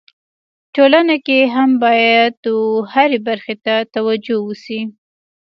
[0.75, 2.61] ټولنه کي هم باید و
[2.93, 4.79] هري برخي ته توجو وسي.